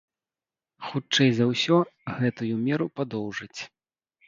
[0.87, 1.77] Хутчэй за ўсё,
[2.21, 3.59] гэтую меру падоўжаць.